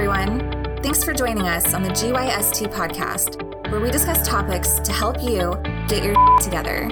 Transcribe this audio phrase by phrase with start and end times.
[0.00, 0.40] everyone.
[0.82, 5.60] Thanks for joining us on the GYST podcast, where we discuss topics to help you
[5.88, 6.88] get your together.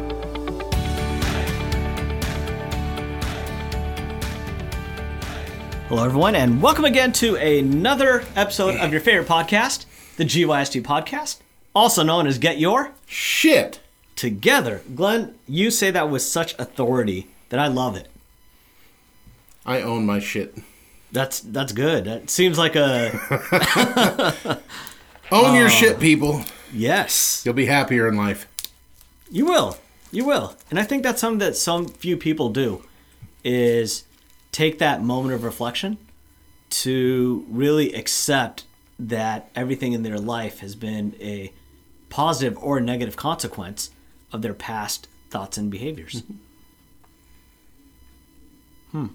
[5.89, 9.87] Hello, everyone, and welcome again to another episode of your favorite podcast,
[10.19, 11.39] the GYST podcast,
[11.75, 13.81] also known as Get Your Shit.
[14.17, 14.83] Together.
[14.95, 18.09] Glenn, you say that with such authority that I love it.
[19.65, 20.59] I own my shit.
[21.13, 22.05] That's that's good.
[22.05, 24.61] That seems like a
[25.33, 26.43] Own your shit, people.
[26.73, 27.43] yes.
[27.45, 28.47] You'll be happier in life.
[29.31, 29.77] You will.
[30.11, 30.57] You will.
[30.71, 32.83] And I think that's something that some few people do
[33.45, 34.05] is
[34.53, 35.99] take that moment of reflection
[36.71, 38.65] to really accept
[38.99, 41.53] that everything in their life has been a
[42.09, 43.91] positive or negative consequence
[44.33, 46.23] of their past thoughts and behaviors.
[48.93, 49.07] hmm.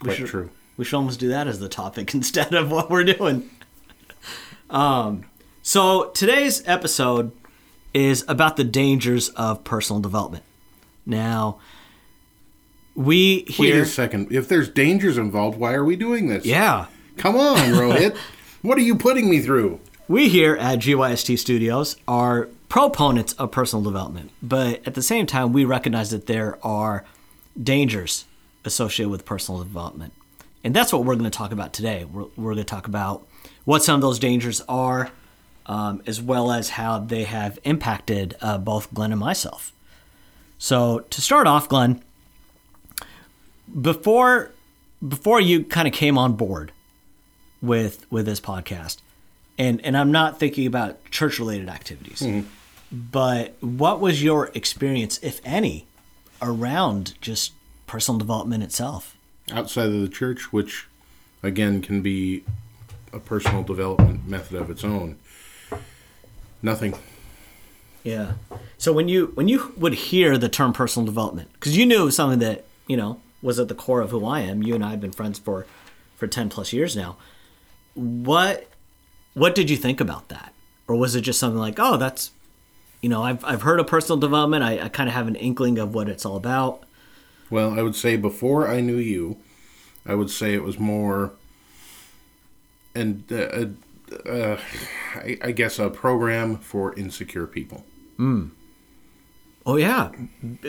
[0.00, 0.50] We Quite should, true.
[0.76, 3.50] We should almost do that as the topic instead of what we're doing.
[4.70, 5.24] Um,
[5.62, 7.32] so today's episode
[7.92, 10.44] is about the dangers of personal development.
[11.04, 11.58] Now,
[12.94, 13.74] we here.
[13.76, 14.32] Wait a second.
[14.32, 16.44] If there's dangers involved, why are we doing this?
[16.44, 16.86] yeah,
[17.16, 18.16] Come on, Rohit.
[18.62, 19.78] what are you putting me through?
[20.08, 25.52] we here at GYST Studios are proponents of personal development, but at the same time,
[25.52, 27.04] we recognize that there are
[27.62, 28.24] dangers
[28.64, 30.12] associated with personal development.
[30.64, 32.04] And that's what we're going to talk about today.
[32.04, 33.26] We're, we're going to talk about
[33.64, 35.10] what some of those dangers are,
[35.66, 39.72] um, as well as how they have impacted uh, both Glenn and myself.
[40.58, 42.02] So, to start off, Glenn,
[43.80, 44.52] before
[45.06, 46.72] before you kind of came on board
[47.60, 48.98] with with this podcast,
[49.58, 52.22] and and I'm not thinking about church related activities,
[52.92, 55.86] but what was your experience, if any,
[56.40, 57.52] around just
[57.86, 59.16] personal development itself?
[59.52, 60.88] Outside of the church, which
[61.42, 62.44] again can be
[63.12, 65.18] a personal development method of its own.
[66.62, 66.94] Nothing.
[68.02, 68.32] Yeah.
[68.78, 72.04] So when you when you would hear the term personal development, because you knew it
[72.06, 74.62] was something that you know was at the core of who I am.
[74.62, 75.66] You and I have been friends for
[76.16, 77.16] for ten plus years now.
[77.94, 78.68] What
[79.34, 80.52] what did you think about that,
[80.88, 82.30] or was it just something like, oh, that's
[83.02, 84.62] you know, I've I've heard of personal development.
[84.62, 86.84] I, I kind of have an inkling of what it's all about.
[87.52, 89.36] Well, I would say before I knew you,
[90.06, 91.32] I would say it was more,
[92.94, 94.60] and uh, uh, uh,
[95.16, 97.84] I, I guess a program for insecure people.
[99.66, 100.12] Oh yeah,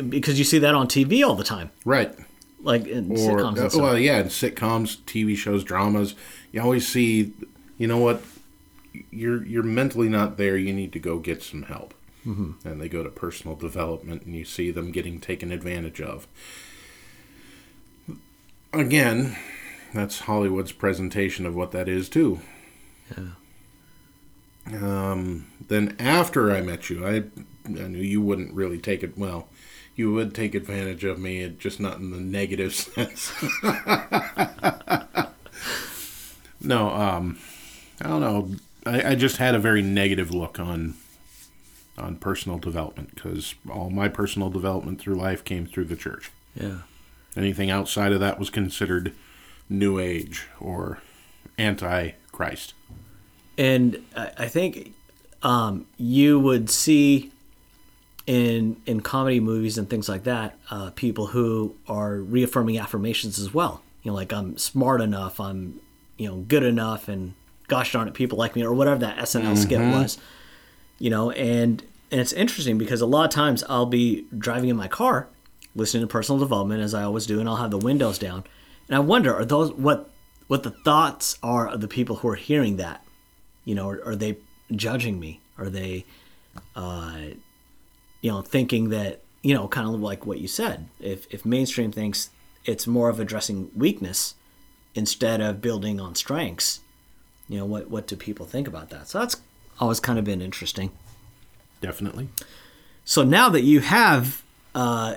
[0.09, 2.13] because you see that on TV all the time, Right.
[2.61, 6.15] like in or sitcoms uh, well, yeah, in sitcoms, TV shows, dramas,
[6.51, 7.31] you always see,
[7.77, 8.21] you know what,
[9.09, 10.57] you're you're mentally not there.
[10.57, 11.93] You need to go get some help,
[12.27, 12.67] mm-hmm.
[12.67, 16.27] and they go to personal development, and you see them getting taken advantage of.
[18.73, 19.35] Again,
[19.93, 22.39] that's Hollywood's presentation of what that is too.
[23.15, 23.27] Yeah.
[24.71, 27.23] Um, then after I met you, I
[27.65, 29.47] I knew you wouldn't really take it well.
[29.95, 33.31] You would take advantage of me, just not in the negative sense.
[36.61, 37.37] no, um,
[38.01, 38.49] I don't know.
[38.85, 40.95] I, I just had a very negative look on
[41.95, 46.31] on personal development because all my personal development through life came through the church.
[46.55, 46.79] Yeah.
[47.35, 49.13] Anything outside of that was considered
[49.69, 50.99] new age or
[51.57, 52.73] anti Christ.
[53.57, 54.93] and I think
[55.43, 57.31] um, you would see
[58.25, 63.53] in in comedy movies and things like that uh, people who are reaffirming affirmations as
[63.53, 63.81] well.
[64.01, 65.79] You know, like I'm smart enough, I'm
[66.17, 67.33] you know good enough, and
[67.67, 70.17] gosh darn it, people like me, or whatever that SNL skit was.
[70.99, 74.77] You know, and and it's interesting because a lot of times I'll be driving in
[74.77, 75.27] my car,
[75.75, 78.43] listening to personal development as I always do, and I'll have the windows down,
[78.87, 80.09] and I wonder are those what
[80.47, 83.03] what the thoughts are of the people who are hearing that
[83.65, 84.37] you know, are, are they
[84.75, 85.41] judging me?
[85.57, 86.05] Are they,
[86.75, 87.17] uh,
[88.21, 90.87] you know, thinking that you know, kind of like what you said.
[90.99, 92.29] If if mainstream thinks
[92.65, 94.35] it's more of addressing weakness
[94.95, 96.79] instead of building on strengths,
[97.49, 99.09] you know, what what do people think about that?
[99.09, 99.41] So that's
[99.79, 100.91] always kind of been interesting.
[101.81, 102.29] Definitely.
[103.03, 104.43] So now that you have
[104.73, 105.15] uh,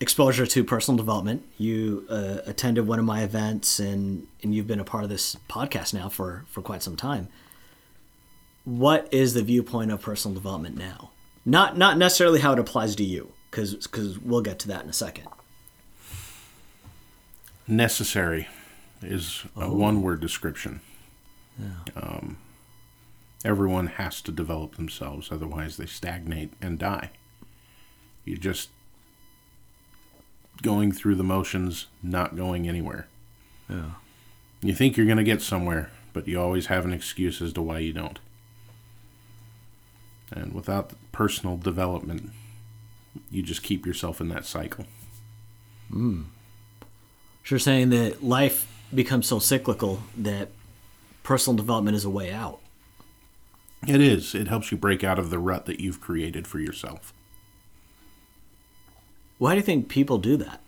[0.00, 4.80] exposure to personal development, you uh, attended one of my events, and and you've been
[4.80, 7.28] a part of this podcast now for for quite some time.
[8.64, 11.10] What is the viewpoint of personal development now?
[11.44, 14.90] Not not necessarily how it applies to you, because because we'll get to that in
[14.90, 15.26] a second.
[17.66, 18.48] necessary
[19.02, 20.80] is a one word description.
[21.96, 22.38] Um,
[23.44, 27.10] everyone has to develop themselves, otherwise, they stagnate and die.
[28.24, 28.70] You just
[30.62, 33.06] going through the motions, not going anywhere.
[33.68, 33.92] Yeah.
[34.60, 37.62] You think you're going to get somewhere, but you always have an excuse as to
[37.62, 38.18] why you don't.
[40.32, 42.30] And without personal development,
[43.30, 44.86] you just keep yourself in that cycle.
[45.90, 46.22] Hmm.
[47.44, 50.50] So you're saying that life becomes so cyclical that
[51.22, 52.60] personal development is a way out.
[53.86, 54.34] It is.
[54.34, 57.12] It helps you break out of the rut that you've created for yourself.
[59.38, 60.60] Why do you think people do that?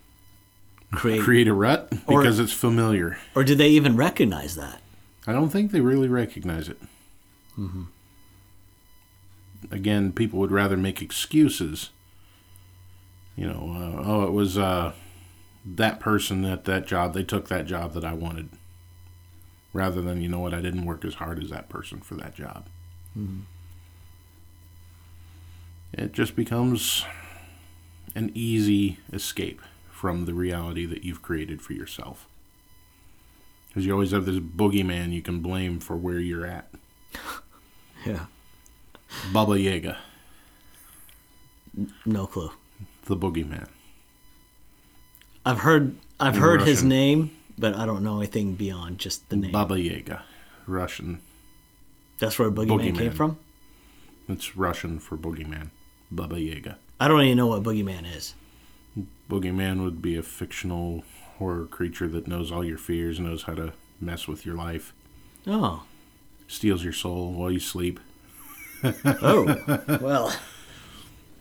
[0.92, 3.18] Create, Create a rut Or- because it's familiar.
[3.34, 4.80] or do they even recognize that?
[5.26, 6.78] I don't think they really recognize it.
[9.70, 11.90] Again, people would rather make excuses.
[13.36, 14.92] You know, uh, oh, it was uh,
[15.64, 17.12] that person at that job.
[17.14, 18.48] They took that job that I wanted.
[19.72, 22.34] Rather than, you know what, I didn't work as hard as that person for that
[22.34, 22.66] job.
[25.92, 27.04] It just becomes
[28.14, 29.60] an easy escape
[29.90, 32.26] from the reality that you've created for yourself.
[33.68, 36.68] Because you always have this boogeyman you can blame for where you're at.
[38.06, 38.26] Yeah.
[39.30, 39.98] Baba Yaga,
[42.06, 42.50] No clue.
[43.04, 43.68] the boogeyman.
[45.44, 49.36] I've heard I've In heard his name, but I don't know anything beyond just the
[49.36, 49.52] name.
[49.52, 50.22] Baba Yaga,
[50.66, 51.20] Russian.
[52.20, 53.38] That's where Boogeyman, came from.
[54.28, 55.68] It's Russian for boogeyman.
[56.10, 56.78] Baba Yaga.
[57.00, 58.34] I don't even know what Boogeyman is.
[59.28, 61.02] Boogeyman would be a fictional
[61.38, 64.92] horror creature that knows all your fears, knows how to mess with your life,
[65.46, 65.84] Oh.
[66.46, 67.98] steals your soul while you sleep.
[68.84, 69.98] Oh.
[70.00, 70.34] well.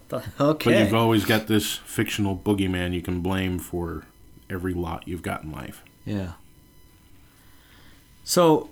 [0.10, 4.06] Th- But you've always got this fictional boogeyman you can blame for
[4.50, 5.84] every lot you've got in life.
[6.06, 6.34] Yeah.
[8.24, 8.70] So,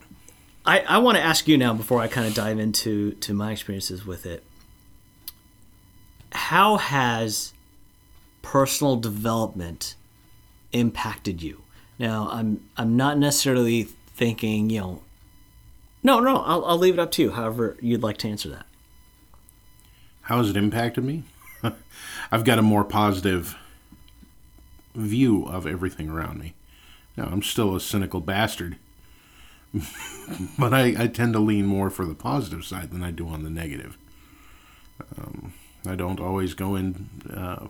[0.65, 3.51] I I want to ask you now before I kind of dive into to my
[3.51, 4.43] experiences with it.
[6.31, 7.53] How has
[8.41, 9.95] personal development
[10.71, 11.61] impacted you?
[11.99, 13.83] Now, I'm I'm not necessarily
[14.15, 15.01] thinking, you know.
[16.03, 17.31] No, no, I'll I'll leave it up to you.
[17.31, 18.65] However, you'd like to answer that.
[20.21, 21.23] How has it impacted me?
[22.31, 23.55] I've got a more positive
[24.93, 26.53] view of everything around me.
[27.15, 28.77] Now, I'm still a cynical bastard,
[30.59, 33.43] but I, I tend to lean more for the positive side than I do on
[33.43, 33.97] the negative.
[35.17, 35.53] Um,
[35.89, 37.67] I don't always go in uh,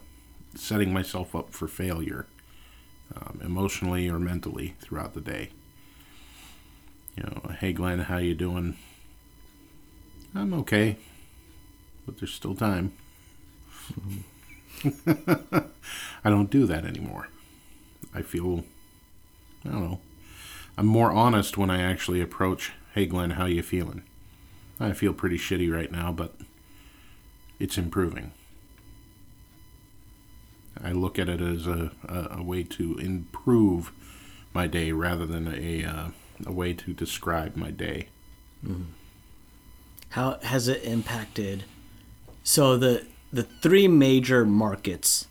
[0.56, 2.26] setting myself up for failure,
[3.16, 5.50] um, emotionally or mentally, throughout the day.
[7.16, 8.78] You know, hey Glenn, how you doing?
[10.36, 10.98] I'm okay
[12.08, 12.94] but there's still time.
[16.26, 17.28] I don't do that anymore.
[18.16, 18.64] I feel,
[19.66, 20.00] I don't know,
[20.78, 24.04] I'm more honest when I actually approach, hey Glenn, how you feeling?
[24.80, 26.36] I feel pretty shitty right now, but
[27.60, 28.32] it's improving.
[30.84, 33.92] I look at it as a, a, a way to improve
[34.54, 36.08] my day rather than a, uh,
[36.46, 38.10] a way to describe my day.
[40.10, 41.64] How has it impacted?
[42.44, 45.28] So the the three major markets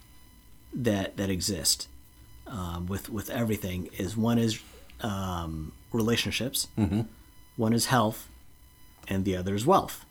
[0.73, 1.89] that that exist
[2.47, 4.61] um, with with everything is one is
[5.01, 6.69] um, relationships,
[7.57, 8.29] one is health,
[9.09, 10.06] and the other is wealth.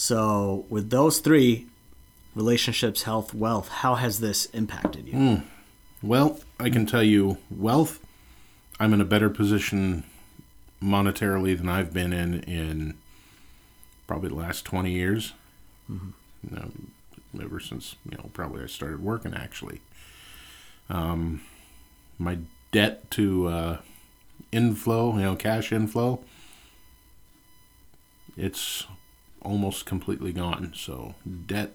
[0.00, 1.66] So with those three,
[2.36, 5.42] relationships, health, wealth, how has this impacted you?
[6.04, 7.98] Well, I can tell you, wealth,
[8.78, 10.04] I'm in a better position
[10.80, 12.96] monetarily than I've been in in
[14.06, 15.32] probably the last 20 years.
[15.88, 16.12] You
[16.48, 16.70] know,
[17.42, 19.80] ever since, you know, probably I started working actually.
[20.88, 21.42] Um,
[22.20, 22.38] my
[22.70, 23.78] debt to uh,
[24.52, 26.20] inflow, you know, cash inflow,
[28.36, 28.86] it's
[29.48, 30.72] almost completely gone.
[30.76, 31.14] So,
[31.46, 31.74] debt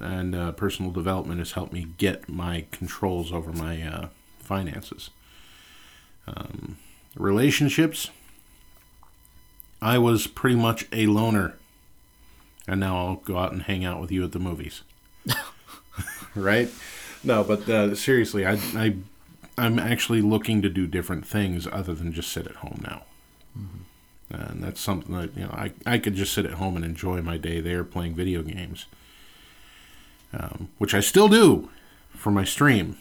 [0.00, 5.10] and uh, personal development has helped me get my controls over my uh, finances.
[6.26, 6.78] Um,
[7.16, 8.10] relationships,
[9.80, 11.56] I was pretty much a loner,
[12.66, 14.82] and now I'll go out and hang out with you at the movies.
[16.34, 16.68] right?
[17.24, 18.96] No, but uh, seriously, I, I,
[19.56, 23.02] I'm actually looking to do different things other than just sit at home now.
[24.30, 27.22] And that's something that you know I, I could just sit at home and enjoy
[27.22, 28.86] my day there playing video games
[30.32, 31.70] um, which I still do
[32.10, 32.96] for my stream.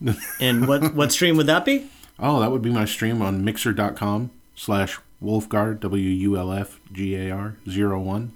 [0.40, 1.86] And what what stream would that be?
[2.18, 7.16] Oh, that would be my stream on mixer.com slash Wulfgar, W U L F G
[7.16, 8.32] A R 01.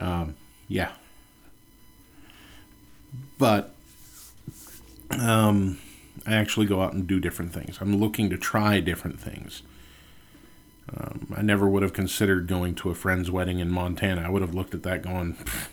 [0.00, 0.34] Um,
[0.66, 0.90] yeah.
[3.38, 3.72] But
[5.10, 5.78] um,
[6.26, 7.78] I actually go out and do different things.
[7.80, 9.62] I'm looking to try different things.
[10.96, 14.22] Um, I never would have considered going to a friend's wedding in Montana.
[14.22, 15.68] I would have looked at that going, "Pfft,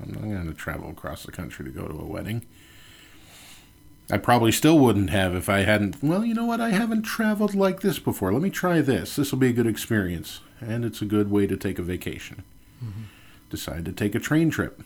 [0.00, 2.44] I'm not going to travel across the country to go to a wedding.
[4.12, 6.02] I probably still wouldn't have if I hadn't.
[6.02, 6.60] Well, you know what?
[6.60, 8.32] I haven't traveled like this before.
[8.32, 9.14] Let me try this.
[9.14, 10.40] This will be a good experience.
[10.60, 12.42] And it's a good way to take a vacation.
[12.84, 13.02] Mm-hmm.
[13.50, 14.82] Decide to take a train trip.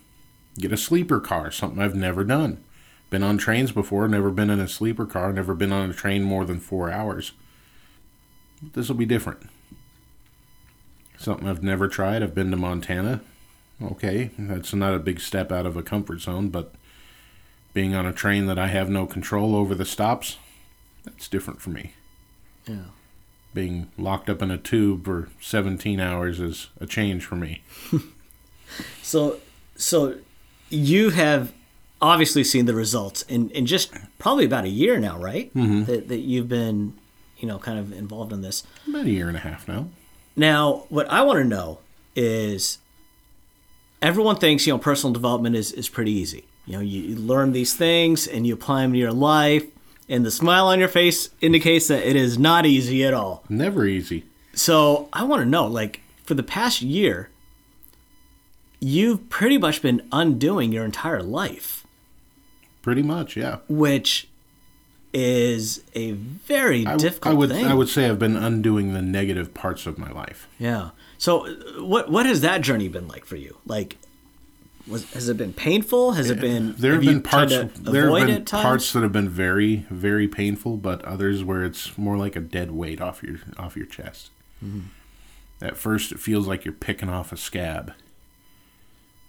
[0.58, 2.62] Get a sleeper car, something I've never done.
[3.10, 6.22] Been on trains before, never been in a sleeper car, never been on a train
[6.22, 7.32] more than four hours.
[8.62, 9.48] This will be different.
[11.18, 12.22] Something I've never tried.
[12.22, 13.20] I've been to Montana.
[13.82, 16.72] Okay, that's not a big step out of a comfort zone, but
[17.72, 20.38] being on a train that I have no control over the stops,
[21.04, 21.92] that's different for me.
[22.66, 22.84] Yeah.
[23.52, 27.62] Being locked up in a tube for 17 hours is a change for me.
[29.02, 29.38] so,
[29.76, 30.16] so
[30.70, 31.52] you have
[32.00, 35.52] obviously seen the results in, in just probably about a year now, right?
[35.54, 35.84] Mm-hmm.
[35.84, 36.94] That, that you've been,
[37.38, 38.62] you know, kind of involved in this.
[38.88, 39.88] About a year and a half now.
[40.36, 41.78] Now, what I want to know
[42.16, 42.78] is
[44.02, 46.44] everyone thinks, you know, personal development is, is pretty easy.
[46.66, 49.64] You know, you, you learn these things and you apply them to your life,
[50.08, 53.44] and the smile on your face indicates that it is not easy at all.
[53.48, 54.24] Never easy.
[54.54, 57.30] So I want to know, like, for the past year,
[58.80, 61.86] you've pretty much been undoing your entire life.
[62.82, 63.58] Pretty much, yeah.
[63.68, 64.28] Which
[65.14, 67.66] is a very I, difficult I would thing.
[67.66, 70.48] I would say I've been undoing the negative parts of my life.
[70.58, 70.90] Yeah.
[71.18, 71.46] So
[71.80, 73.56] what what has that journey been like for you?
[73.64, 73.96] Like
[74.88, 76.12] was has it been painful?
[76.12, 79.28] Has it been There have, you been parts there have been parts that have been
[79.28, 83.76] very very painful, but others where it's more like a dead weight off your off
[83.76, 84.30] your chest.
[84.62, 84.88] Mm-hmm.
[85.64, 87.92] At first it feels like you're picking off a scab.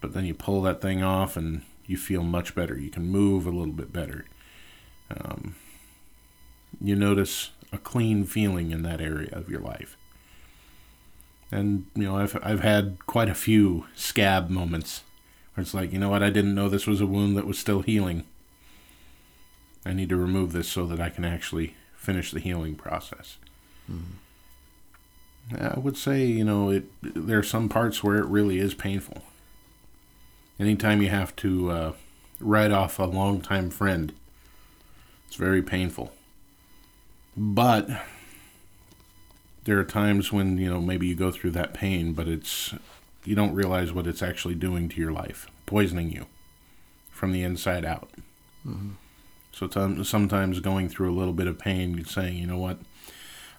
[0.01, 2.77] But then you pull that thing off and you feel much better.
[2.77, 4.25] You can move a little bit better.
[5.09, 5.55] Um,
[6.81, 9.97] you notice a clean feeling in that area of your life.
[11.51, 15.03] And you know, I've I've had quite a few scab moments
[15.53, 17.59] where it's like, you know what, I didn't know this was a wound that was
[17.59, 18.25] still healing.
[19.85, 23.37] I need to remove this so that I can actually finish the healing process.
[25.59, 29.21] I would say, you know, it there are some parts where it really is painful.
[30.59, 31.93] Anytime you have to uh,
[32.39, 34.13] write off a longtime friend,
[35.27, 36.14] it's very painful.
[37.37, 37.89] But
[39.65, 42.73] there are times when you know maybe you go through that pain, but it's
[43.25, 46.27] you don't realize what it's actually doing to your life, poisoning you
[47.11, 48.09] from the inside out.
[49.51, 52.77] So t- sometimes going through a little bit of pain, you're saying, you know what,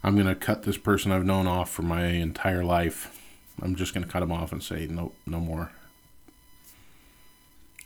[0.04, 3.18] I'm going to cut this person I've known off for my entire life.
[3.62, 5.73] I'm just going to cut them off and say, nope, no more.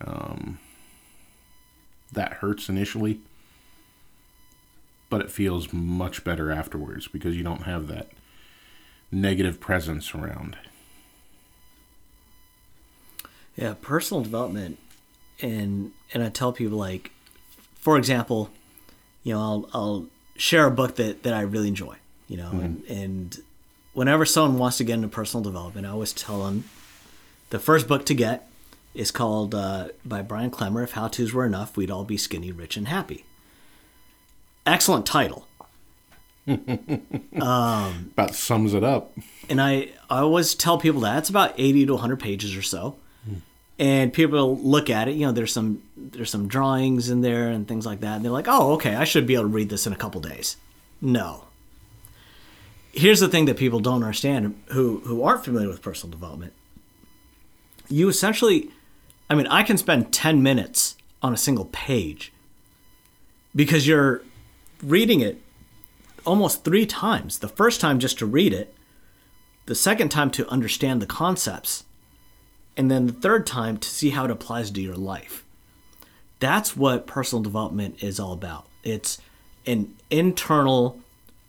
[0.04, 0.58] Um,
[2.12, 3.20] that hurts initially,
[5.10, 8.08] but it feels much better afterwards because you don't have that
[9.10, 10.56] negative presence around.
[13.56, 14.78] Yeah, personal development,
[15.42, 17.10] and and I tell people like,
[17.74, 18.50] for example,
[19.24, 21.96] you know, I'll I'll share a book that that I really enjoy,
[22.28, 23.38] you know, and and
[23.92, 26.64] whenever someone wants to get into personal development, I always tell them
[27.50, 28.48] the first book to get
[28.94, 30.82] is called uh, by Brian Klemmer.
[30.84, 33.24] If how tos were enough, we'd all be skinny, rich, and happy.
[34.66, 35.46] Excellent title.
[36.48, 36.58] Um,
[37.40, 39.12] about sums it up.
[39.48, 41.18] and I, I always tell people that.
[41.18, 42.96] It's about 80 to 100 pages or so.
[43.78, 47.66] And people look at it you know there's some there's some drawings in there and
[47.66, 48.16] things like that.
[48.16, 50.20] And they're like oh okay i should be able to read this in a couple
[50.20, 50.56] days.
[51.00, 51.44] No.
[52.92, 56.52] Here's the thing that people don't understand who who aren't familiar with personal development.
[57.88, 58.70] You essentially
[59.30, 62.32] i mean i can spend 10 minutes on a single page
[63.56, 64.22] because you're
[64.82, 65.40] reading it
[66.24, 68.74] almost three times the first time just to read it
[69.66, 71.84] the second time to understand the concepts,
[72.76, 75.44] and then the third time to see how it applies to your life.
[76.40, 78.66] That's what personal development is all about.
[78.82, 79.20] It's
[79.66, 80.98] an internal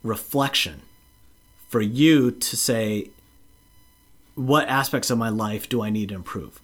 [0.04, 0.82] reflection
[1.68, 3.10] for you to say,
[4.36, 6.60] what aspects of my life do I need to improve?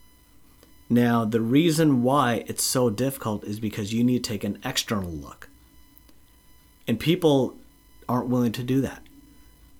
[0.88, 5.10] Now, the reason why it's so difficult is because you need to take an external
[5.10, 5.48] look.
[6.88, 7.54] And people
[8.09, 9.02] aren't willing to do that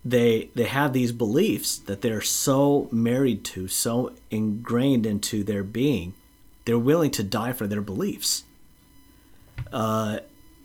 [0.05, 6.15] they they have these beliefs that they're so married to, so ingrained into their being,
[6.65, 8.45] they're willing to die for their beliefs.
[9.73, 10.21] Uh,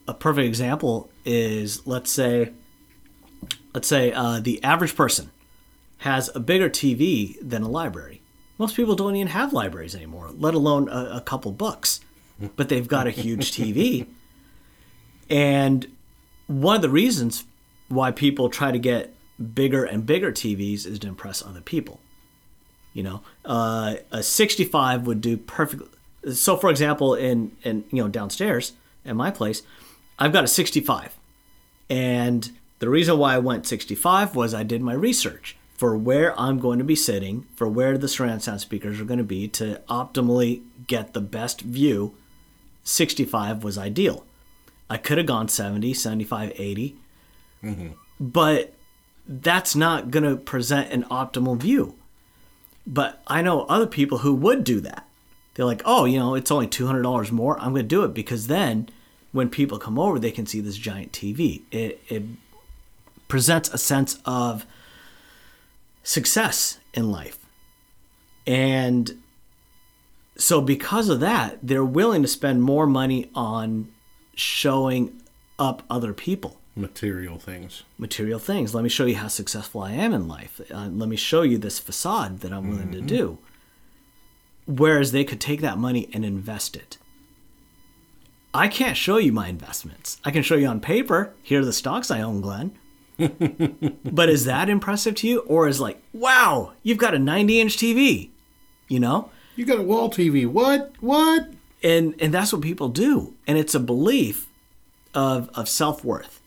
[0.07, 2.53] a perfect example is let's say
[3.73, 5.31] let's say uh, the average person
[5.99, 8.21] has a bigger TV than a library.
[8.57, 12.01] Most people don't even have libraries anymore, let alone a, a couple books,
[12.55, 14.05] but they've got a huge TV.
[15.29, 15.87] And
[16.47, 17.45] one of the reasons
[17.89, 19.13] why people try to get
[19.53, 21.99] bigger and bigger TVs is to impress other people.
[22.93, 25.83] You know, uh, a 65 would do perfect.
[26.33, 28.73] So, for example, in in you know downstairs,
[29.05, 29.63] at my place,
[30.19, 31.17] I've got a 65.
[31.89, 36.59] And the reason why I went 65 was I did my research for where I'm
[36.59, 39.81] going to be sitting, for where the surround sound speakers are going to be to
[39.89, 42.15] optimally get the best view.
[42.83, 44.25] 65 was ideal.
[44.93, 46.95] I could have gone 70, 75, 80,
[47.63, 47.87] mm-hmm.
[48.19, 48.75] but
[49.27, 51.95] that's not going to present an optimal view.
[52.85, 55.07] But I know other people who would do that.
[55.55, 57.59] They're like, oh, you know, it's only $200 more.
[57.59, 58.87] I'm going to do it because then
[59.31, 61.63] when people come over, they can see this giant TV.
[61.71, 62.21] It, it
[63.27, 64.67] presents a sense of
[66.03, 67.39] success in life.
[68.45, 69.23] And
[70.37, 73.92] so, because of that, they're willing to spend more money on
[74.35, 75.21] showing
[75.59, 77.83] up other people Material things.
[77.99, 78.73] material things.
[78.73, 80.59] Let me show you how successful I am in life.
[80.73, 83.37] Uh, let me show you this facade that I'm willing to do.
[84.65, 86.97] Whereas they could take that money and invest it.
[88.55, 90.19] I can't show you my investments.
[90.23, 91.33] I can show you on paper.
[91.43, 92.71] Here are the stocks I own, Glenn.
[94.03, 95.39] but is that impressive to you?
[95.41, 98.29] Or is like, wow, you've got a 90 inch TV,
[98.87, 99.29] you know?
[99.55, 100.47] You got a wall TV.
[100.47, 100.93] What?
[101.01, 101.51] What?
[101.83, 103.33] And and that's what people do.
[103.45, 104.47] And it's a belief
[105.13, 106.41] of of self-worth.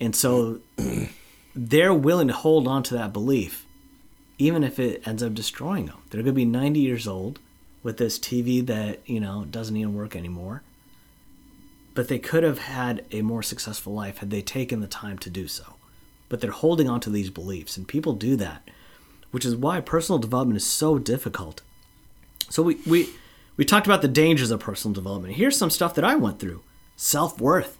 [0.00, 0.60] And so
[1.54, 3.66] they're willing to hold on to that belief
[4.38, 5.98] even if it ends up destroying them.
[6.10, 7.38] They're going to be 90 years old
[7.84, 10.62] with this tv that you know doesn't even work anymore.
[11.94, 15.30] But they could have had a more successful life had they taken the time to
[15.30, 15.74] do so.
[16.28, 18.68] But they're holding on to these beliefs and people do that
[19.32, 21.62] which is why personal development is so difficult.
[22.48, 23.08] So we we
[23.62, 25.36] we talked about the dangers of personal development.
[25.36, 26.64] Here's some stuff that I went through.
[26.96, 27.78] Self-worth.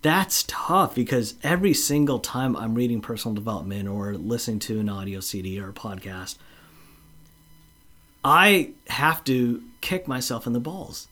[0.00, 5.20] That's tough because every single time I'm reading personal development or listening to an audio
[5.20, 6.38] CD or a podcast,
[8.24, 11.08] I have to kick myself in the balls.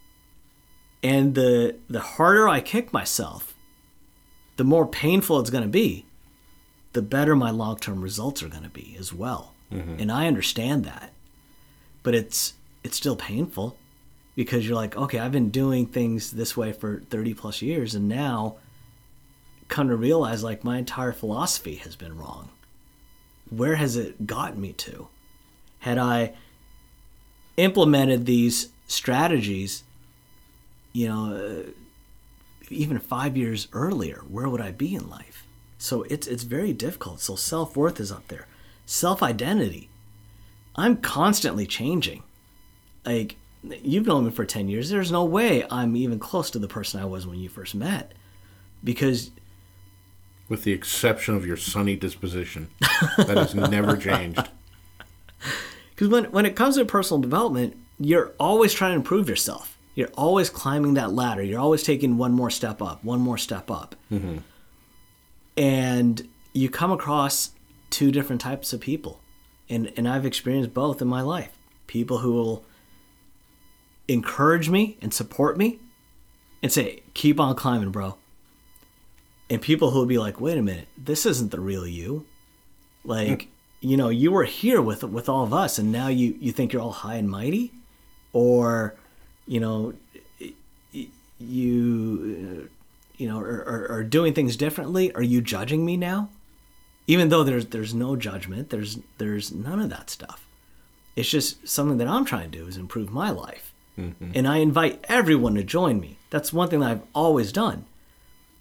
[1.02, 3.54] And the the harder I kick myself,
[4.56, 6.06] the more painful it's going to be,
[6.94, 9.52] the better my long-term results are going to be as well.
[9.70, 9.96] Mm-hmm.
[9.98, 11.12] And I understand that
[12.02, 13.76] but it's it's still painful
[14.34, 18.08] because you're like okay i've been doing things this way for 30 plus years and
[18.08, 18.56] now
[19.72, 22.50] come to realize like my entire philosophy has been wrong.
[23.48, 25.08] Where has it gotten me to?
[25.78, 26.34] Had i
[27.56, 29.84] implemented these strategies
[30.92, 31.70] you know uh,
[32.70, 35.46] even five years earlier where would i be in life?
[35.78, 37.20] So it's it's very difficult.
[37.20, 38.46] So self-worth is up there.
[38.84, 39.88] Self-identity.
[40.76, 42.22] I'm constantly changing.
[43.04, 44.90] Like you've known me for 10 years.
[44.90, 48.12] There's no way I'm even close to the person I was when you first met.
[48.82, 49.30] Because
[50.48, 52.68] With the exception of your sunny disposition.
[53.16, 54.48] That has never changed.
[55.96, 59.78] cuz when when it comes to personal development, you're always trying to improve yourself.
[59.94, 61.42] You're always climbing that ladder.
[61.42, 63.94] You're always taking one more step up, one more step up.
[64.10, 64.38] Mm-hmm.
[65.56, 67.50] And you come across
[67.90, 69.20] two different types of people.
[69.68, 71.52] And and I've experienced both in my life.
[71.86, 72.64] People who will
[74.12, 75.78] encourage me and support me
[76.62, 78.16] and say, keep on climbing, bro.
[79.50, 82.26] And people who will be like, wait a minute, this isn't the real you.
[83.04, 83.48] Like,
[83.80, 86.72] you know, you were here with with all of us and now you, you think
[86.72, 87.72] you're all high and mighty?
[88.32, 88.94] Or,
[89.46, 89.94] you know,
[91.38, 92.68] you, uh,
[93.16, 95.12] you know, are, are, are doing things differently?
[95.14, 96.30] Are you judging me now?
[97.06, 100.46] Even though there's there's no judgment, there's there's none of that stuff.
[101.16, 103.71] It's just something that I'm trying to do is improve my life.
[103.96, 106.18] And I invite everyone to join me.
[106.30, 107.84] That's one thing that I've always done.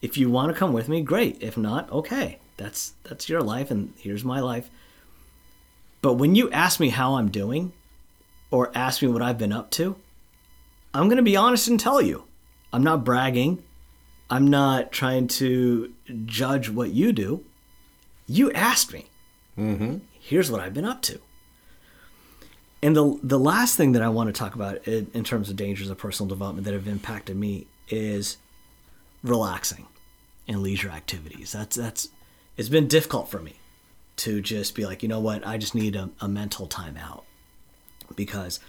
[0.01, 1.37] If you want to come with me, great.
[1.41, 2.39] If not, okay.
[2.57, 4.69] That's that's your life and here's my life.
[6.01, 7.73] But when you ask me how I'm doing
[8.49, 9.95] or ask me what I've been up to,
[10.93, 12.25] I'm going to be honest and tell you.
[12.73, 13.63] I'm not bragging.
[14.29, 15.93] I'm not trying to
[16.25, 17.43] judge what you do.
[18.27, 19.07] You asked me.
[19.57, 19.97] Mm-hmm.
[20.19, 21.19] Here's what I've been up to.
[22.83, 25.55] And the the last thing that I want to talk about in, in terms of
[25.55, 28.37] dangers of personal development that have impacted me is
[29.23, 29.85] relaxing
[30.47, 31.51] and leisure activities.
[31.51, 32.09] That's that's
[32.57, 33.55] it's been difficult for me
[34.17, 37.23] to just be like, you know what, I just need a, a mental timeout
[38.15, 38.59] because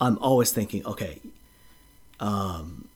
[0.00, 1.20] I'm always thinking, okay,
[2.20, 2.88] um,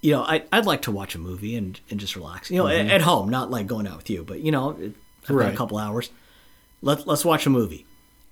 [0.00, 2.68] you know, I, I'd like to watch a movie and, and just relax, you know,
[2.68, 4.76] at, at home, not like going out with you, but you know,
[5.28, 6.10] I've got a couple hours.
[6.82, 7.84] Let, let's watch a movie.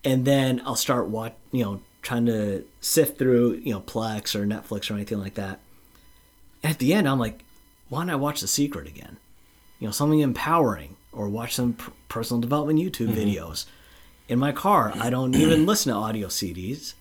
[0.05, 4.47] And then I'll start watch, you know, trying to sift through, you know, Plex or
[4.47, 5.61] Netflix or anything like that.
[6.63, 7.45] At the end, I'm like,
[7.89, 9.17] why don't I watch The Secret again?
[9.81, 11.77] You know, something empowering or watch some
[12.09, 13.19] personal development YouTube mm-hmm.
[13.19, 13.67] videos.
[14.29, 16.95] In my car, I don't even listen to audio CDs.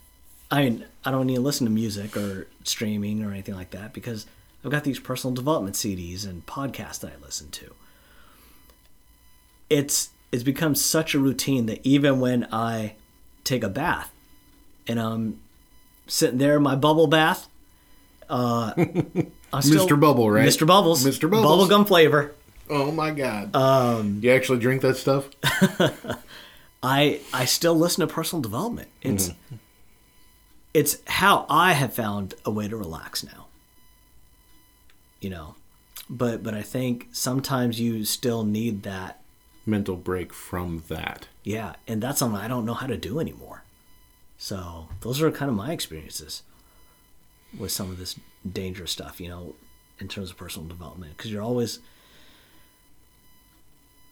[0.49, 3.93] I mean, I don't need to listen to music or streaming or anything like that
[3.93, 4.25] because
[4.63, 7.73] I've got these personal development CDs and podcasts that I listen to.
[9.69, 12.95] It's it's become such a routine that even when I
[13.43, 14.11] take a bath
[14.87, 15.39] and I'm
[16.07, 17.47] sitting there in my bubble bath,
[18.29, 18.73] uh,
[19.53, 19.99] I'm still, Mr.
[19.99, 20.47] Bubble, right?
[20.47, 20.67] Mr.
[20.67, 21.29] Bubbles, Mr.
[21.29, 21.69] Bubbles.
[21.69, 22.33] bubblegum flavor.
[22.69, 23.55] Oh my god.
[23.55, 25.29] Um, you actually drink that stuff?
[26.83, 28.89] I I still listen to personal development.
[29.01, 29.31] It's
[30.73, 33.47] it's how I have found a way to relax now.
[35.21, 35.55] You know,
[36.09, 39.21] but but I think sometimes you still need that.
[39.65, 41.27] Mental break from that.
[41.43, 43.63] Yeah, and that's something I don't know how to do anymore.
[44.37, 46.43] So those are kind of my experiences
[47.57, 49.19] with some of this dangerous stuff.
[49.19, 49.55] You know,
[49.99, 51.79] in terms of personal development, because you're always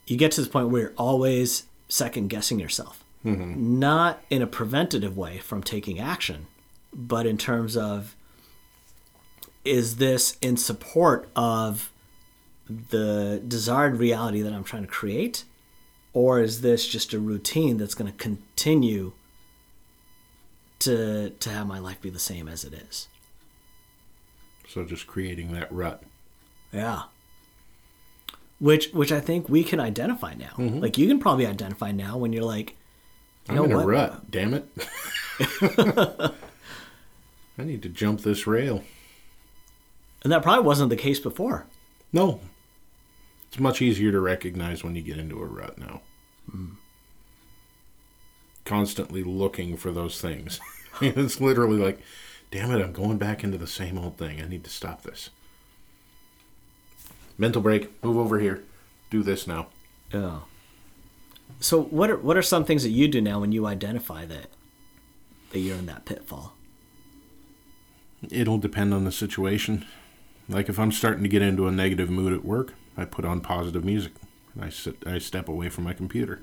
[0.05, 3.03] you get to this point where you're always second guessing yourself.
[3.25, 3.79] Mm-hmm.
[3.79, 6.47] Not in a preventative way from taking action,
[6.93, 8.15] but in terms of
[9.63, 11.92] is this in support of
[12.67, 15.43] the desired reality that I'm trying to create?
[16.13, 19.13] Or is this just a routine that's going to continue
[20.79, 23.07] to, to have my life be the same as it is?
[24.67, 26.03] So just creating that rut.
[26.71, 27.03] Yeah.
[28.59, 30.53] Which which I think we can identify now.
[30.57, 30.79] Mm-hmm.
[30.79, 32.75] Like you can probably identify now when you're like,
[33.49, 34.31] you I'm in a rut.
[34.31, 34.69] Damn it.
[37.57, 38.83] I need to jump this rail.
[40.23, 41.65] And that probably wasn't the case before.
[42.11, 42.39] No.
[43.53, 46.01] It's much easier to recognize when you get into a rut now.
[48.65, 50.59] Constantly looking for those things.
[51.01, 51.99] it's literally like,
[52.49, 54.41] damn it, I'm going back into the same old thing.
[54.41, 55.29] I need to stop this.
[57.37, 58.03] Mental break.
[58.03, 58.63] Move over here.
[59.11, 59.67] Do this now.
[60.11, 60.39] Yeah.
[61.59, 64.47] So what are what are some things that you do now when you identify that
[65.51, 66.55] that you're in that pitfall?
[68.31, 69.85] It'll depend on the situation.
[70.49, 73.41] Like if I'm starting to get into a negative mood at work, I put on
[73.41, 74.13] positive music.
[74.55, 76.41] And I sit, I step away from my computer.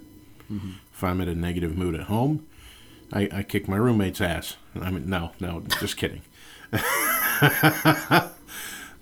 [0.92, 2.46] If I'm in a negative mood at home,
[3.12, 4.56] I, I kick my roommate's ass.
[4.80, 6.22] I mean, no, no, just kidding.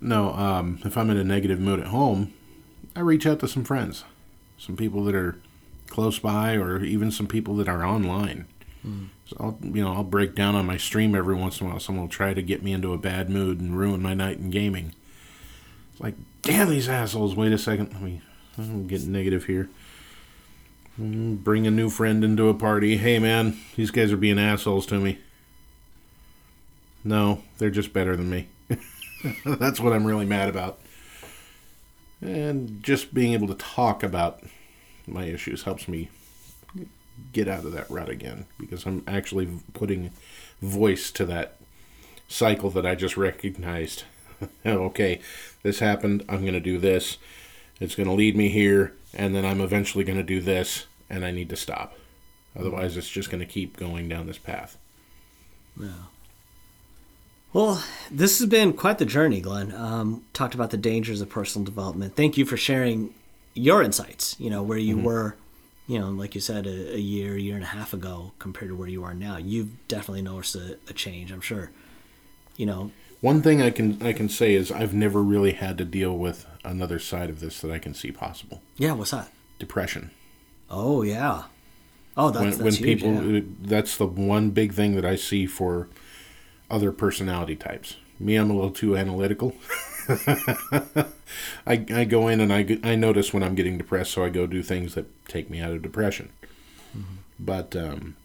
[0.01, 2.33] no, um, if I'm in a negative mood at home,
[2.95, 4.05] I reach out to some friends,
[4.59, 5.39] some people that are
[5.89, 8.47] close by, or even some people that are online.
[9.27, 11.81] So I'll, you know, I'll break down on my stream every once in a while.
[11.81, 14.51] Someone will try to get me into a bad mood and ruin my night in
[14.51, 14.95] gaming.
[16.01, 17.35] Like, damn these assholes!
[17.35, 18.21] Wait a second, let me.
[18.57, 19.69] I'm getting negative here.
[21.01, 22.97] Mm, Bring a new friend into a party.
[22.97, 25.19] Hey man, these guys are being assholes to me.
[27.05, 28.49] No, they're just better than me.
[29.45, 30.81] That's what I'm really mad about.
[32.21, 34.43] And just being able to talk about
[35.07, 36.11] my issues helps me
[37.33, 40.11] get out of that rut again because I'm actually putting
[40.61, 41.57] voice to that
[42.27, 44.05] cycle that I just recognized.
[44.67, 45.21] okay,
[45.63, 46.25] this happened.
[46.29, 47.19] I'm going to do this.
[47.81, 51.25] It's going to lead me here, and then I'm eventually going to do this, and
[51.25, 51.95] I need to stop.
[52.59, 54.77] Otherwise, it's just going to keep going down this path.
[55.79, 55.89] Yeah.
[57.53, 59.75] Well, this has been quite the journey, Glenn.
[59.75, 62.15] Um, talked about the dangers of personal development.
[62.15, 63.15] Thank you for sharing
[63.55, 64.37] your insights.
[64.39, 65.37] You know where you were,
[65.87, 68.77] you know, like you said, a, a year, year and a half ago compared to
[68.77, 69.39] where you are now.
[69.39, 71.33] You've definitely noticed a, a change.
[71.33, 71.71] I'm sure.
[72.57, 75.85] You know, One thing I can I can say is I've never really had to
[75.85, 78.63] deal with another side of this that I can see possible.
[78.77, 78.93] yeah.
[78.93, 79.31] What's that?
[79.59, 80.11] Depression.
[80.71, 81.45] Oh yeah.
[82.17, 83.01] Oh, that's when, that's when huge.
[83.01, 83.41] people yeah.
[83.41, 85.89] uh, that's the one big thing that I see for
[86.71, 87.97] other personality types.
[88.21, 89.55] Me, I'm a little too analytical.
[90.09, 91.07] I,
[91.67, 94.63] I go in and I, I notice when I'm getting depressed, so I go do
[94.63, 96.31] things that take me out of depression.
[97.39, 98.17] But um,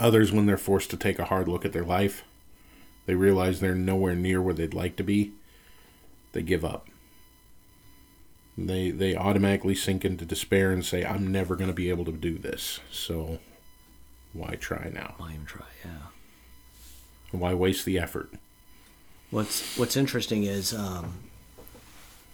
[0.00, 2.24] others, when they're forced to take a hard look at their life,
[3.06, 5.32] they realize they're nowhere near where they'd like to be.
[6.32, 6.88] They give up.
[8.56, 12.12] They they automatically sink into despair and say, "I'm never going to be able to
[12.12, 13.38] do this." So,
[14.32, 15.14] why try now?
[15.16, 15.66] Why even try?
[15.84, 17.38] Yeah.
[17.38, 18.30] Why waste the effort?
[19.30, 21.14] What's What's interesting is um,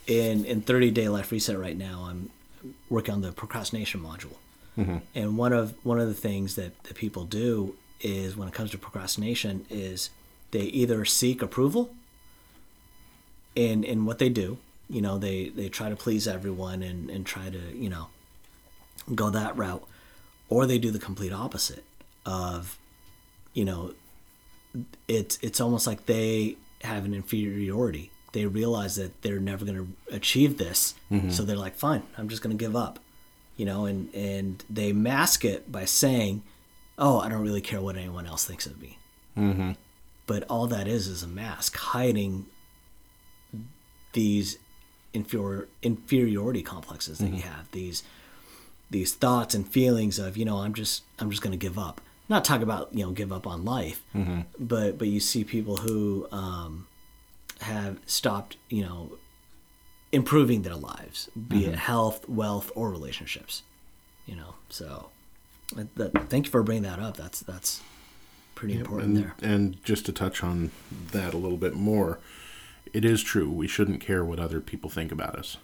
[0.08, 2.30] in in 30 day life reset right now, I'm
[2.88, 4.36] working on the procrastination module,
[5.14, 8.72] and one of one of the things that that people do is when it comes
[8.72, 10.10] to procrastination is
[10.50, 11.90] they either seek approval
[13.54, 14.58] in in what they do.
[14.88, 18.08] You know, they they try to please everyone and and try to you know
[19.14, 19.86] go that route,
[20.48, 21.84] or they do the complete opposite
[22.24, 22.78] of
[23.54, 23.94] you know
[25.06, 28.10] it's it's almost like they have an inferiority.
[28.32, 30.94] They realize that they're never going to achieve this,
[31.30, 32.98] so they're like, "Fine, I'm just going to give up,"
[33.56, 36.42] you know, and and they mask it by saying,
[36.98, 38.98] "Oh, I don't really care what anyone else thinks of me."
[39.36, 39.72] Mm-hmm.
[40.28, 42.46] But all that is is a mask hiding
[44.12, 44.58] these
[45.12, 47.36] inferior inferiority complexes that mm-hmm.
[47.36, 47.70] you have.
[47.72, 48.04] These
[48.90, 52.00] these thoughts and feelings of you know I'm just I'm just going to give up.
[52.28, 54.42] Not talk about you know give up on life, mm-hmm.
[54.58, 56.86] but but you see people who um,
[57.60, 59.12] have stopped you know
[60.12, 61.72] improving their lives, be mm-hmm.
[61.72, 63.62] it health, wealth, or relationships.
[64.26, 65.08] You know, so
[65.96, 67.16] that, thank you for bringing that up.
[67.16, 67.80] That's that's
[68.58, 69.34] pretty yep, important and, there.
[69.40, 70.72] And just to touch on
[71.12, 72.18] that a little bit more,
[72.92, 75.58] it is true we shouldn't care what other people think about us.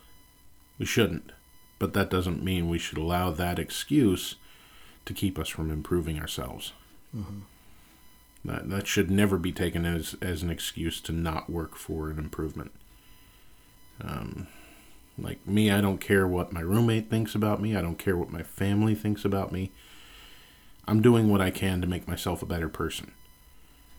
[0.79, 1.33] We shouldn't,
[1.81, 4.37] but that doesn't mean we should allow that excuse
[5.07, 6.73] to keep us from improving ourselves.
[7.15, 7.41] Mm-hmm.
[8.45, 12.19] That that should never be taken as as an excuse to not work for an
[12.19, 12.71] improvement.
[14.01, 14.47] Um,
[15.19, 17.75] like me, I don't care what my roommate thinks about me.
[17.75, 19.73] I don't care what my family thinks about me.
[20.87, 23.13] I'm doing what I can to make myself a better person.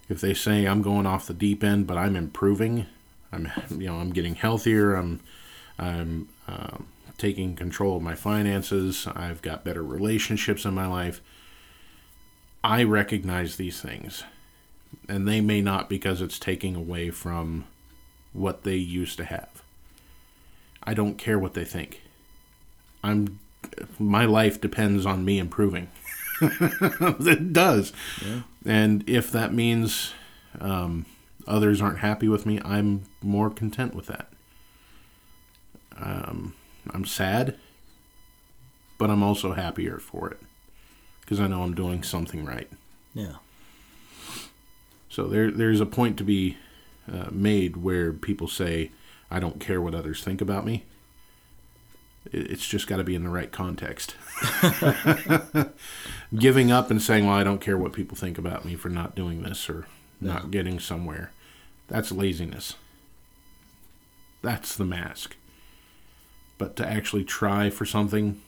[0.08, 2.86] If they say I'm going off the deep end, but I'm improving,
[3.32, 4.96] I'm you know I'm getting healthier.
[4.96, 5.20] I'm
[5.78, 6.78] I'm uh,
[7.18, 9.08] taking control of my finances.
[9.16, 11.22] I've got better relationships in my life.
[12.64, 14.24] I recognize these things,
[15.08, 17.66] and they may not because it's taking away from
[18.34, 19.64] what they used to have.
[20.84, 22.02] I don't care what they think.
[23.04, 23.40] I'm
[23.98, 25.90] my life depends on me improving.
[26.42, 27.94] it does.
[28.26, 28.42] Yeah.
[28.66, 30.14] And if that means
[30.60, 31.06] um,
[31.48, 34.30] others aren't happy with me, I'm more content with that.
[35.98, 36.56] Um,
[36.92, 37.58] I'm sad,
[38.98, 40.40] but I'm also happier for it
[41.22, 42.70] because I know I'm doing something right.
[43.14, 43.36] Yeah.
[45.10, 46.58] So there, there's a point to be
[47.12, 48.92] uh, made where people say,
[49.32, 50.84] I don't care what others think about me.
[52.32, 54.16] It's just got to be in the right context.
[56.36, 59.16] Giving up and saying, well, I don't care what people think about me for not
[59.16, 59.88] doing this or
[60.20, 60.34] no.
[60.34, 61.32] not getting somewhere,
[61.88, 62.76] that's laziness.
[64.42, 65.36] That's the mask.
[66.58, 68.42] But to actually try for something,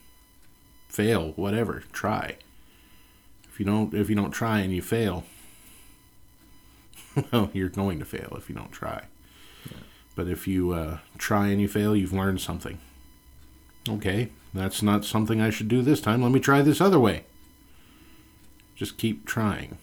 [0.88, 2.38] fail, whatever, try.
[3.50, 5.26] If you don't if you don't try and you fail,
[7.32, 9.04] well, you're going to fail if you don't try.
[10.16, 12.80] But if you uh, try and you fail, you've learned something.
[13.90, 16.22] Okay, that's not something I should do this time.
[16.22, 17.24] Let me try this other way.
[18.76, 19.78] Just keep trying.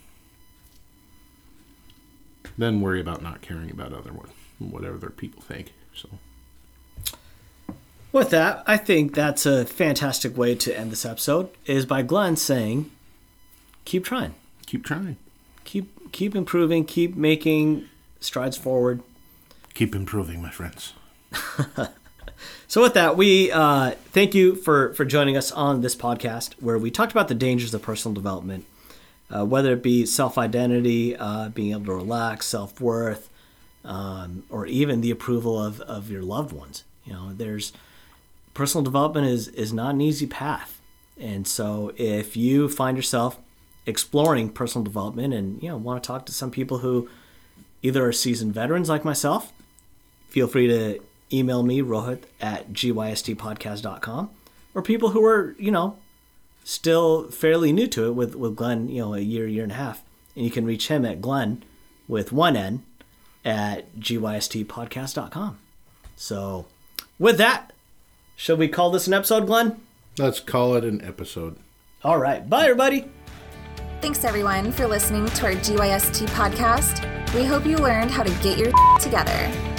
[2.56, 4.12] Then worry about not caring about other
[4.58, 5.72] whatever other people think.
[5.94, 6.08] So.
[8.12, 11.50] With that, I think that's a fantastic way to end this episode.
[11.66, 12.90] Is by Glenn saying,
[13.84, 14.34] "Keep trying.
[14.66, 15.16] Keep trying.
[15.64, 16.84] Keep keep improving.
[16.84, 17.88] Keep making
[18.20, 19.02] strides forward.
[19.74, 20.92] Keep improving, my friends.
[22.66, 26.78] so with that, we uh, thank you for for joining us on this podcast where
[26.78, 28.64] we talked about the dangers of personal development,
[29.30, 33.30] uh, whether it be self identity, uh, being able to relax, self worth,
[33.84, 36.84] um, or even the approval of of your loved ones.
[37.04, 37.72] You know, there's
[38.54, 40.80] personal development is is not an easy path,
[41.18, 43.38] and so if you find yourself
[43.86, 47.08] exploring personal development and you know want to talk to some people who
[47.82, 49.52] either are seasoned veterans like myself
[50.28, 50.98] feel free to
[51.32, 54.30] email me, Rohit at gystpodcast.com,
[54.74, 55.96] or people who are, you know,
[56.64, 59.76] still fairly new to it with, with Glenn, you know, a year, year and a
[59.76, 60.02] half.
[60.34, 61.62] And you can reach him at Glenn
[62.08, 62.82] with one N
[63.44, 65.58] at gystpodcast.com.
[66.16, 66.66] So,
[67.18, 67.72] with that,
[68.36, 69.80] should we call this an episode, Glenn?
[70.18, 71.56] Let's call it an episode.
[72.02, 72.48] All right.
[72.48, 73.10] Bye, everybody.
[74.00, 77.02] Thanks, everyone, for listening to our GYST podcast.
[77.34, 79.73] We hope you learned how to get your together.